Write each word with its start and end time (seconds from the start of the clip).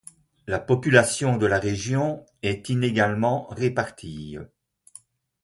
La 0.47 0.57
population 0.57 1.37
de 1.37 1.45
la 1.45 1.59
région 1.59 2.25
est 2.41 2.69
inégalement 2.69 3.45
répartie. 3.51 4.39